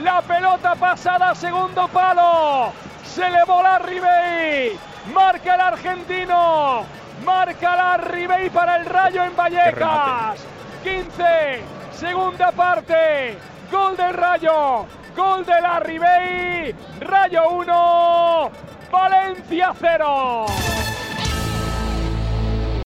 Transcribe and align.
La 0.00 0.22
pelota 0.22 0.74
pasada 0.74 1.30
a 1.30 1.34
segundo 1.34 1.86
palo. 1.88 2.72
Se 3.04 3.26
elevó 3.26 3.62
la 3.62 3.78
Ribey. 3.78 4.78
Marca 5.12 5.54
el 5.54 5.60
argentino. 5.60 6.84
Marca 7.24 7.76
la 7.76 7.96
Ribey 7.98 8.48
para 8.48 8.76
el 8.76 8.86
Rayo 8.86 9.22
en 9.22 9.36
Vallecas. 9.36 10.40
15. 10.82 11.62
Segunda 11.92 12.50
parte. 12.52 13.36
Gol 13.70 13.96
del 13.96 14.14
Rayo. 14.14 14.86
Gol 15.14 15.44
de 15.44 15.60
la 15.60 15.80
Ribey. 15.80 16.74
Rayo 17.00 17.50
1. 17.50 18.50
Valencia 18.90 19.74
0. 19.78 20.46